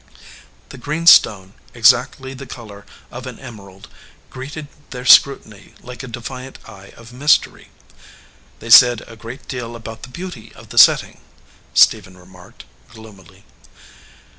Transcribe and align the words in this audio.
The 0.69 0.79
green 0.79 1.05
stone, 1.05 1.53
exactly 1.75 2.33
the 2.33 2.47
color 2.47 2.87
of 3.11 3.27
an 3.27 3.37
emerald, 3.37 3.87
greeted 4.31 4.67
their 4.89 5.05
scrut 5.05 5.43
iny 5.43 5.73
like 5.83 6.01
a 6.01 6.07
defiant 6.07 6.57
eye 6.67 6.91
of 6.97 7.13
mystery. 7.13 7.67
"They 8.61 8.71
said 8.71 9.03
a 9.05 9.15
great 9.15 9.47
deal 9.47 9.75
about 9.75 10.01
the 10.01 10.09
beauty 10.09 10.51
of 10.55 10.69
the 10.69 10.79
setting," 10.79 11.21
Stephen 11.75 12.17
remarked, 12.17 12.65
gloomily. 12.89 13.45